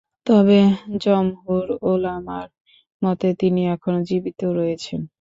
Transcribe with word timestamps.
তবে 0.27 0.59
জমহুর 1.01 1.67
উলামার 1.91 2.47
মতে, 3.01 3.27
তিনি 3.41 3.61
এখনও 3.73 4.01
জীবিত 4.09 4.39
রয়েছেন। 4.57 5.01